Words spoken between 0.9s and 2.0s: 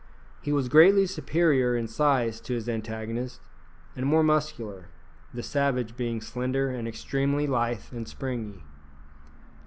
superior in